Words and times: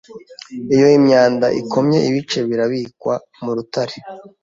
Iyo 0.75 0.87
imyanda 0.97 1.47
ikomye 1.61 1.99
ibice 2.09 2.39
birabikwa 2.49 3.13
murutare 3.43 3.95